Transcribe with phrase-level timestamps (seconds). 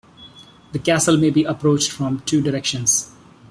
[0.71, 3.11] The castle may be approached from two directions.